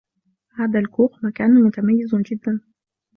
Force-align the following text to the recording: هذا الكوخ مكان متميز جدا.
هذا 0.53 0.79
الكوخ 0.79 1.23
مكان 1.25 1.63
متميز 1.63 2.15
جدا. 2.15 2.61